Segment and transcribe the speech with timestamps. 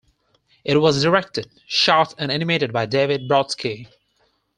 [0.65, 3.87] It was directed, shot and animated by David Brodsky.